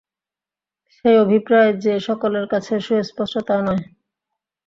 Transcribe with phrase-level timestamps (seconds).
[0.93, 3.83] সেই অভিপ্রায় যে সকলের কাছে সুস্পষ্ট তাও নয়।